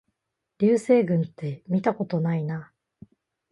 [0.57, 2.73] 流星群ってみたことないな